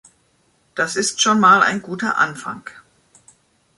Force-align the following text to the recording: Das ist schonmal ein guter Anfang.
Das 0.73 0.95
ist 0.95 1.21
schonmal 1.21 1.61
ein 1.61 1.83
guter 1.83 2.17
Anfang. 2.17 2.67